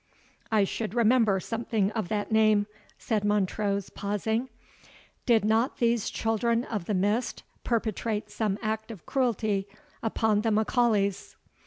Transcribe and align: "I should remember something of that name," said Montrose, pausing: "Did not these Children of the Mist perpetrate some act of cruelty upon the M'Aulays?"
"I 0.51 0.63
should 0.63 0.95
remember 0.95 1.39
something 1.39 1.91
of 1.91 2.07
that 2.09 2.31
name," 2.31 2.65
said 2.97 3.23
Montrose, 3.23 3.91
pausing: 3.91 4.49
"Did 5.27 5.45
not 5.45 5.77
these 5.77 6.09
Children 6.09 6.63
of 6.63 6.85
the 6.85 6.95
Mist 6.95 7.43
perpetrate 7.63 8.31
some 8.31 8.57
act 8.63 8.89
of 8.89 9.05
cruelty 9.05 9.67
upon 10.01 10.41
the 10.41 10.49
M'Aulays?" 10.49 11.35